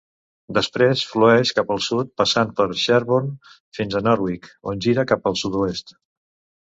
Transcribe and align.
Després 0.57 1.03
flueix 1.09 1.51
cap 1.59 1.73
al 1.75 1.83
sud 1.89 2.09
passant 2.21 2.55
per 2.61 2.67
Sherburne 2.85 3.53
fins 3.81 3.99
a 4.01 4.05
Norwich, 4.09 4.49
on 4.73 4.83
gira 4.87 5.07
cap 5.13 5.31
al 5.33 5.39
sud-oest. 5.43 5.95